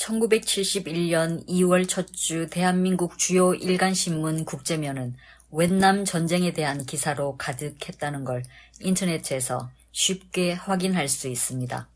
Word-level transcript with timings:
1971년 0.00 1.46
2월 1.46 1.86
첫 1.86 2.06
주 2.12 2.48
대한민국 2.48 3.18
주요 3.18 3.52
일간신문 3.54 4.46
국제면은 4.46 5.14
웬남 5.50 6.06
전쟁에 6.06 6.52
대한 6.52 6.86
기사로 6.86 7.36
가득했다는 7.36 8.24
걸 8.24 8.42
인터넷에서 8.80 9.70
쉽게 9.92 10.54
확인할 10.54 11.08
수 11.08 11.28
있습니다. 11.28 11.88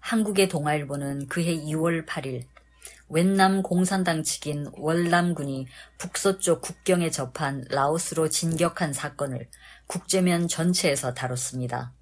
한국의 0.00 0.48
동아일보는 0.48 1.28
그해 1.28 1.56
2월 1.56 2.04
8일 2.04 2.44
웬남 3.08 3.62
공산당 3.62 4.22
측인 4.22 4.66
월남군이 4.72 5.66
북서쪽 5.96 6.60
국경에 6.60 7.10
접한 7.10 7.64
라오스로 7.70 8.28
진격한 8.28 8.92
사건을 8.92 9.48
국제면 9.86 10.48
전체에서 10.48 11.14
다뤘습니다. 11.14 11.94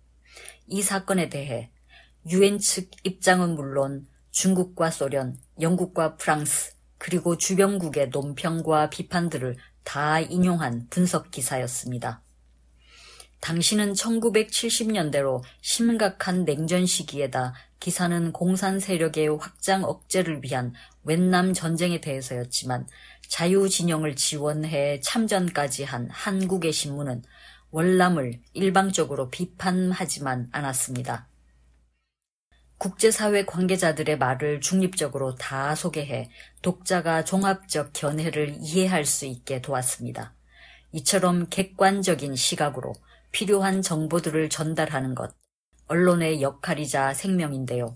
이 0.67 0.83
사건에 0.83 1.29
대해 1.29 1.71
유엔 2.29 2.59
측 2.59 2.91
입장은 3.05 3.55
물론 3.55 4.09
중국과 4.35 4.91
소련, 4.91 5.39
영국과 5.61 6.17
프랑스, 6.17 6.75
그리고 6.99 7.37
주변국의 7.37 8.09
논평과 8.09 8.91
비판들을 8.91 9.57
다 9.83 10.21
인용한 10.21 10.87
분석 10.91 11.31
기사였습니다. 11.31 12.23
당시는 13.41 13.93
1970년대로 13.93 15.43
심각한 15.61 16.47
냉전 16.47 16.87
시기에다 16.87 17.53
기사는 17.79 18.33
공산 18.33 18.81
세력의 18.81 19.37
확장 19.39 19.85
억제를 19.85 20.43
위한 20.43 20.73
웬남 21.03 21.53
전쟁에 21.53 22.01
대해서였지만 22.01 22.87
자유진영을 23.29 24.17
지원해 24.17 24.99
참전까지 25.01 25.85
한 25.85 26.09
한국의 26.11 26.73
신문은 26.73 27.23
월남을 27.71 28.41
일방적으로 28.55 29.29
비판하지만 29.29 30.49
않았습니다. 30.51 31.29
국제사회 32.85 33.47
관계자들의 33.47 34.19
말을 34.19 34.61
중립적으로 34.61 35.37
다 35.37 35.75
소개해 35.75 36.29
독자가 36.61 37.25
종합적 37.25 37.95
견해를 37.95 38.59
이해할 38.61 39.07
수 39.07 39.25
있게 39.25 39.63
도왔습니다. 39.63 40.35
이처럼 40.93 41.47
객관적인 41.49 42.37
시각으로 42.37 42.93
필요한 43.33 43.81
정보들을 43.81 44.51
전달하는 44.51 45.15
것, 45.15 45.35
언론의 45.87 46.43
역할이자 46.43 47.15
생명인데요. 47.15 47.95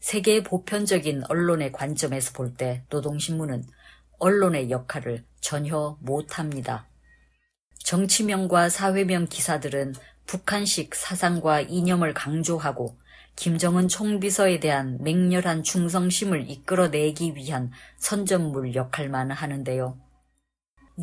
세계 0.00 0.42
보편적인 0.42 1.22
언론의 1.26 1.72
관점에서 1.72 2.34
볼 2.34 2.56
때 2.58 2.84
노동신문은 2.90 3.64
언론의 4.18 4.70
역할을 4.70 5.24
전혀 5.40 5.96
못합니다. 6.02 6.90
정치명과 7.78 8.68
사회명 8.68 9.28
기사들은 9.28 9.94
북한식 10.26 10.94
사상과 10.94 11.62
이념을 11.62 12.12
강조하고 12.12 12.98
김정은 13.38 13.86
총비서에 13.86 14.58
대한 14.58 14.98
맹렬한 15.00 15.62
충성심을 15.62 16.50
이끌어내기 16.50 17.36
위한 17.36 17.70
선전물 17.96 18.74
역할만 18.74 19.30
하는데요. 19.30 19.96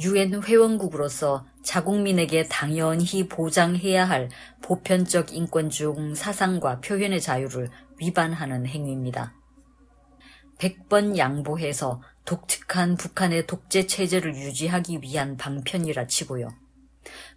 유엔 0.02 0.44
회원국으로서 0.44 1.46
자국민에게 1.64 2.50
당연히 2.50 3.30
보장해야 3.30 4.04
할 4.04 4.30
보편적 4.62 5.34
인권 5.34 5.70
중 5.70 6.14
사상과 6.14 6.82
표현의 6.82 7.22
자유를 7.22 7.70
위반하는 8.02 8.66
행위입니다. 8.66 9.34
100번 10.60 11.18
양보해서 11.18 12.02
독특한 12.26 12.98
북한의 12.98 13.48
독재 13.48 13.88
체제를 13.88 14.36
유지하기 14.36 15.00
위한 15.02 15.38
방편이라 15.38 16.08
치고요. 16.08 16.50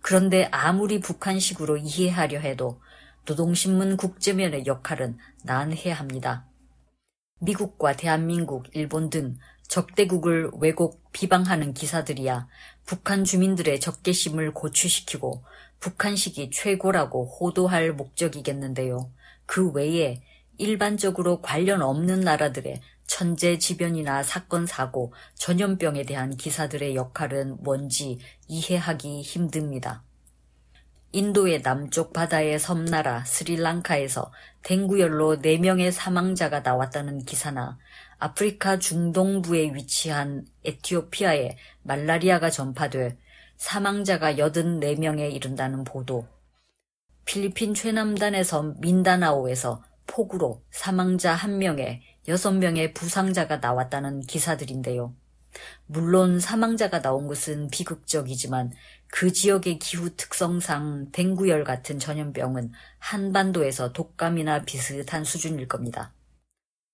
그런데 0.03 0.49
아무리 0.51 0.99
북한식으로 0.99 1.77
이해하려 1.77 2.41
해도 2.41 2.81
노동신문 3.29 3.99
국제면의 3.99 4.65
역할은 4.65 5.19
난해야 5.45 5.93
합니다. 5.93 6.47
미국과 7.41 7.95
대한민국, 7.95 8.65
일본 8.73 9.11
등 9.11 9.37
적대국을 9.69 10.51
왜곡 10.59 11.13
비방하는 11.13 11.75
기사들이야 11.75 12.49
북한 12.87 13.25
주민들의 13.25 13.81
적개심을 13.81 14.55
고취시키고 14.55 15.45
북한식이 15.79 16.51
최고라고 16.51 17.27
호도할 17.27 17.93
목적이겠는데요. 17.93 19.13
그 19.45 19.71
외에 19.73 20.23
일반적으로 20.57 21.43
관련 21.43 21.83
없는 21.83 22.21
나라들의 22.21 22.81
천재지변이나 23.07 24.23
사건 24.23 24.67
사고, 24.67 25.13
전염병에 25.35 26.05
대한 26.05 26.37
기사들의 26.37 26.95
역할은 26.95 27.59
뭔지 27.63 28.19
이해하기 28.49 29.21
힘듭니다. 29.23 30.08
인도의 31.13 31.63
남쪽 31.63 32.13
바다의 32.13 32.59
섬나라 32.59 33.25
스리랑카에서 33.25 34.31
댕구열로 34.63 35.39
4명의 35.39 35.91
사망자가 35.91 36.61
나왔다는 36.61 37.25
기사나 37.25 37.79
아프리카 38.19 38.79
중동부에 38.79 39.75
위치한 39.75 40.45
에티오피아에 40.65 41.57
말라리아가 41.83 42.51
전파돼 42.51 43.17
사망자가 43.57 44.35
84명에 44.35 45.33
이른다는 45.35 45.83
보도, 45.85 46.27
필리핀 47.25 47.75
최남단의 47.75 48.45
섬 48.45 48.77
민다나오에서 48.81 49.83
폭우로 50.07 50.63
사망자 50.71 51.37
1명에 51.37 52.01
6명의 52.27 52.95
부상자가 52.95 53.57
나왔다는 53.57 54.21
기사들인데요. 54.21 55.15
물론 55.87 56.39
사망자가 56.41 57.03
나온 57.03 57.27
것은 57.27 57.69
비극적이지만 57.69 58.73
그 59.11 59.33
지역의 59.33 59.79
기후 59.79 60.15
특성상 60.17 61.11
댕구열 61.13 61.65
같은 61.65 61.99
전염병은 61.99 62.73
한반도에서 62.99 63.93
독감이나 63.93 64.63
비슷한 64.65 65.25
수준일 65.25 65.69
겁니다. 65.69 66.13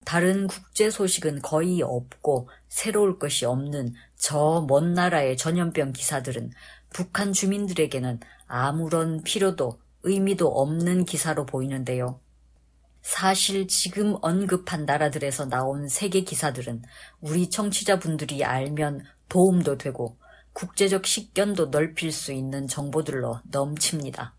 다른 0.04 0.46
국제 0.46 0.90
소식은 0.90 1.42
거의 1.42 1.82
없고 1.82 2.48
새로울 2.68 3.18
것이 3.18 3.46
없는 3.46 3.94
저 4.16 4.66
먼 4.68 4.92
나라의 4.92 5.36
전염병 5.36 5.92
기사들은 5.92 6.50
북한 6.90 7.32
주민들에게는 7.32 8.20
아무런 8.46 9.22
필요도 9.22 9.80
의미도 10.02 10.46
없는 10.48 11.06
기사로 11.06 11.46
보이는데요. 11.46 12.20
사실 13.02 13.66
지금 13.68 14.16
언급한 14.22 14.84
나라들에서 14.86 15.46
나온 15.46 15.88
세계 15.88 16.20
기사들은 16.22 16.82
우리 17.20 17.50
청취자분들이 17.50 18.44
알면 18.44 19.04
도움도 19.28 19.78
되고 19.78 20.18
국제적 20.54 21.04
식견도 21.04 21.66
넓힐 21.66 22.10
수 22.12 22.32
있는 22.32 22.66
정보들로 22.66 23.40
넘칩니다. 23.50 24.36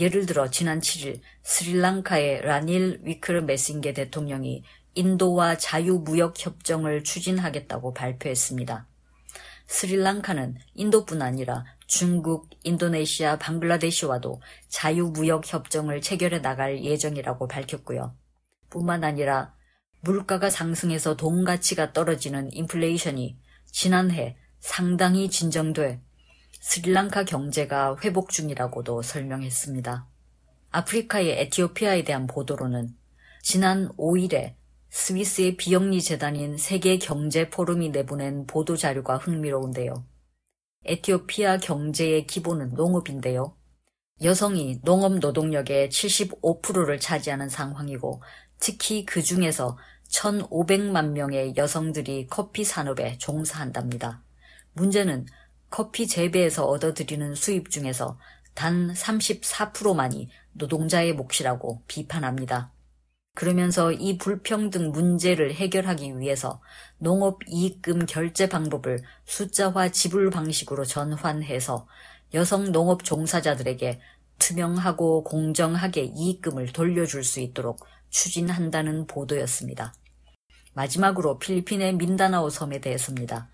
예를 0.00 0.24
들어 0.24 0.48
지난 0.48 0.80
7일 0.80 1.20
스리랑카의 1.42 2.42
라닐 2.42 3.00
위크르 3.02 3.40
메싱게 3.40 3.92
대통령이 3.92 4.62
인도와 4.94 5.58
자유무역협정을 5.58 7.02
추진하겠다고 7.02 7.92
발표했습니다. 7.92 8.86
스리랑카는 9.66 10.56
인도뿐 10.74 11.22
아니라 11.22 11.64
중국, 11.86 12.48
인도네시아, 12.62 13.38
방글라데시와도 13.38 14.40
자유무역협정을 14.68 16.00
체결해 16.02 16.40
나갈 16.40 16.84
예정이라고 16.84 17.48
밝혔고요. 17.48 18.14
뿐만 18.70 19.02
아니라 19.02 19.54
물가가 20.00 20.50
상승해서 20.50 21.16
돈 21.16 21.44
가치가 21.44 21.92
떨어지는 21.92 22.52
인플레이션이 22.52 23.38
지난해 23.70 24.36
상당히 24.62 25.28
진정돼 25.28 26.00
스리랑카 26.60 27.24
경제가 27.24 27.96
회복 28.04 28.30
중이라고도 28.30 29.02
설명했습니다. 29.02 30.06
아프리카의 30.70 31.40
에티오피아에 31.40 32.04
대한 32.04 32.28
보도로는 32.28 32.94
지난 33.42 33.88
5일에 33.96 34.54
스위스의 34.88 35.56
비영리 35.56 36.00
재단인 36.00 36.56
세계 36.56 36.98
경제 36.98 37.50
포럼이 37.50 37.90
내보낸 37.90 38.46
보도 38.46 38.76
자료가 38.76 39.16
흥미로운데요. 39.16 40.06
에티오피아 40.84 41.58
경제의 41.58 42.28
기본은 42.28 42.74
농업인데요. 42.74 43.56
여성이 44.22 44.80
농업 44.82 45.18
노동력의 45.18 45.88
75%를 45.88 47.00
차지하는 47.00 47.48
상황이고 47.48 48.22
특히 48.60 49.04
그 49.04 49.22
중에서 49.22 49.76
1,500만 50.12 51.10
명의 51.10 51.56
여성들이 51.56 52.28
커피 52.28 52.62
산업에 52.62 53.18
종사한답니다. 53.18 54.22
문제는 54.74 55.26
커피 55.70 56.06
재배에서 56.06 56.66
얻어들이는 56.66 57.34
수입 57.34 57.70
중에서 57.70 58.18
단 58.54 58.92
34%만이 58.92 60.28
노동자의 60.52 61.14
몫이라고 61.14 61.82
비판합니다. 61.86 62.72
그러면서 63.34 63.92
이 63.92 64.18
불평등 64.18 64.90
문제를 64.92 65.54
해결하기 65.54 66.18
위해서 66.18 66.60
농업 66.98 67.38
이익금 67.48 68.04
결제 68.04 68.48
방법을 68.48 69.02
숫자화 69.24 69.88
지불 69.88 70.28
방식으로 70.28 70.84
전환해서 70.84 71.86
여성 72.34 72.72
농업 72.72 73.04
종사자들에게 73.04 74.00
투명하고 74.38 75.24
공정하게 75.24 76.12
이익금을 76.14 76.72
돌려줄 76.72 77.24
수 77.24 77.40
있도록 77.40 77.86
추진한다는 78.10 79.06
보도였습니다. 79.06 79.94
마지막으로 80.74 81.38
필리핀의 81.38 81.96
민다나오 81.96 82.50
섬에 82.50 82.80
대해서입니다. 82.80 83.48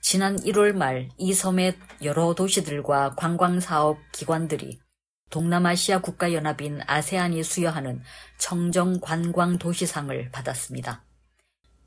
지난 0.00 0.36
1월 0.36 0.72
말 0.72 1.08
이 1.18 1.34
섬의 1.34 1.76
여러 2.02 2.34
도시들과 2.34 3.14
관광사업 3.16 3.98
기관들이 4.12 4.80
동남아시아 5.28 6.00
국가연합인 6.00 6.80
아세안이 6.86 7.42
수여하는 7.42 8.02
청정 8.38 9.00
관광 9.00 9.58
도시상을 9.58 10.30
받았습니다. 10.30 11.04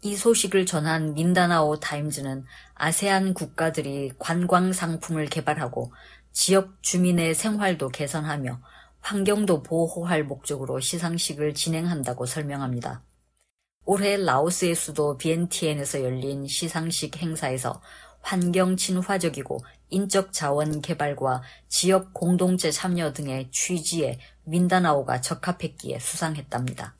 이 0.01 0.15
소식을 0.15 0.65
전한 0.65 1.13
민다나오 1.13 1.79
타임즈는 1.79 2.45
아세안 2.75 3.33
국가들이 3.33 4.11
관광 4.19 4.71
상품을 4.71 5.25
개발하고 5.25 5.91
지역 6.31 6.81
주민의 6.81 7.35
생활도 7.35 7.89
개선하며 7.89 8.61
환경도 9.01 9.63
보호할 9.63 10.23
목적으로 10.23 10.79
시상식을 10.79 11.53
진행한다고 11.53 12.25
설명합니다. 12.25 13.03
올해 13.85 14.15
라오스의 14.15 14.75
수도 14.75 15.17
비엔티엔에서 15.17 16.01
열린 16.03 16.47
시상식 16.47 17.21
행사에서 17.21 17.81
환경 18.21 18.77
친화적이고 18.77 19.59
인적 19.89 20.31
자원 20.31 20.81
개발과 20.81 21.43
지역 21.67 22.13
공동체 22.13 22.71
참여 22.71 23.11
등의 23.11 23.51
취지에 23.51 24.19
민다나오가 24.45 25.19
적합했기에 25.19 25.99
수상했답니다. 25.99 26.95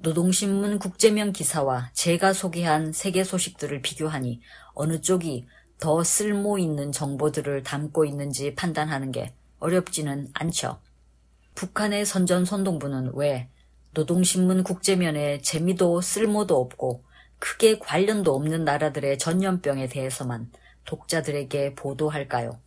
노동신문 0.00 0.80
국제면 0.80 1.32
기사와 1.32 1.90
제가 1.92 2.32
소개한 2.32 2.92
세계 2.92 3.22
소식들을 3.22 3.80
비교하니 3.80 4.40
어느 4.74 5.00
쪽이 5.00 5.46
더 5.78 6.02
쓸모 6.02 6.58
있는 6.58 6.90
정보들을 6.90 7.62
담고 7.62 8.04
있는지 8.04 8.54
판단하는 8.56 9.12
게 9.12 9.32
어렵지는 9.60 10.28
않죠. 10.34 10.80
북한의 11.54 12.04
선전선동부는 12.04 13.12
왜 13.14 13.48
노동신문 13.92 14.62
국제면에 14.62 15.40
재미도 15.40 16.00
쓸모도 16.00 16.58
없고 16.60 17.04
크게 17.38 17.78
관련도 17.78 18.34
없는 18.34 18.64
나라들의 18.64 19.18
전염병에 19.18 19.88
대해서만 19.88 20.50
독자들에게 20.84 21.74
보도할까요? 21.74 22.58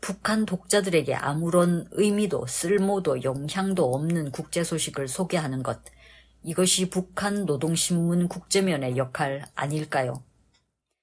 북한 0.00 0.46
독자들에게 0.46 1.14
아무런 1.14 1.86
의미도 1.90 2.46
쓸모도 2.46 3.24
영향도 3.24 3.94
없는 3.94 4.30
국제 4.30 4.62
소식을 4.62 5.08
소개하는 5.08 5.62
것, 5.62 5.80
이것이 6.44 6.88
북한 6.88 7.46
노동신문 7.46 8.28
국제면의 8.28 8.96
역할 8.96 9.44
아닐까요? 9.54 10.22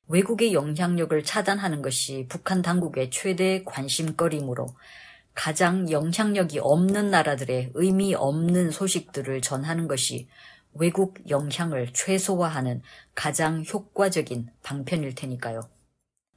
외국의 0.08 0.54
영향력을 0.54 1.24
차단하는 1.24 1.82
것이 1.82 2.28
북한 2.30 2.62
당국의 2.62 3.10
최대 3.10 3.64
관심거리이므로 3.66 4.68
가장 5.36 5.92
영향력이 5.92 6.60
없는 6.60 7.12
나라들의 7.12 7.72
의미 7.74 8.16
없는 8.16 8.72
소식들을 8.72 9.42
전하는 9.42 9.88
것이 9.88 10.28
외국 10.74 11.30
영향을 11.30 11.92
최소화하는 11.94 12.82
가장 13.14 13.64
효과적인 13.64 14.50
방편일 14.64 15.14
테니까요. 15.14 15.62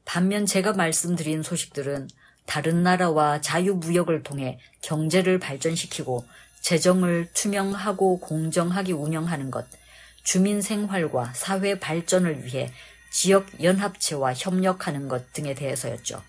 반면 0.05 0.47
제가 0.47 0.73
말씀드린 0.73 1.43
소식들은 1.43 2.09
다른 2.45 2.83
나라와 2.83 3.41
자유무역을 3.41 4.23
통해 4.23 4.59
경제를 4.81 5.39
발전시키고 5.39 6.25
재정을 6.61 7.29
투명하고 7.35 8.21
공정하게 8.21 8.93
운영하는 8.93 9.51
것, 9.51 9.67
주민 10.25 10.61
생활과 10.61 11.33
사회 11.35 11.79
발전을 11.79 12.45
위해 12.45 12.71
지역 13.11 13.63
연합체와 13.63 14.35
협력하는 14.35 15.09
것 15.09 15.33
등에 15.33 15.55
대해서였죠. 15.55 16.23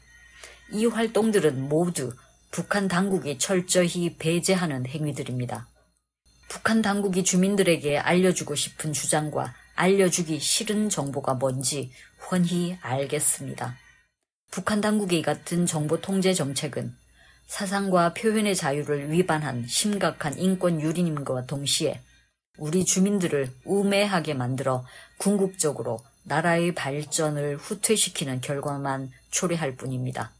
이 0.71 0.85
활동들은 0.85 1.67
모두 1.67 2.13
북한 2.51 2.87
당국이 2.87 3.37
철저히 3.37 4.15
배제하는 4.17 4.85
행위들입니다. 4.87 5.67
북한 6.49 6.81
당국이 6.81 7.23
주민들에게 7.23 7.99
알려주고 7.99 8.55
싶은 8.55 8.91
주장과 8.91 9.53
알려주기 9.75 10.39
싫은 10.39 10.89
정보가 10.89 11.35
뭔지 11.35 11.91
훤히 12.29 12.77
알겠습니다. 12.81 13.77
북한 14.49 14.81
당국의 14.81 15.21
같은 15.21 15.67
정보 15.67 16.01
통제 16.01 16.33
정책은 16.33 16.95
사상과 17.45 18.13
표현의 18.13 18.55
자유를 18.55 19.11
위반한 19.11 19.65
심각한 19.67 20.37
인권 20.37 20.81
유린임과 20.81 21.45
동시에 21.45 22.01
우리 22.57 22.83
주민들을 22.83 23.51
우매하게 23.63 24.33
만들어 24.33 24.85
궁극적으로 25.17 25.99
나라의 26.23 26.73
발전을 26.73 27.57
후퇴시키는 27.57 28.41
결과만 28.41 29.11
초래할 29.31 29.75
뿐입니다. 29.75 30.31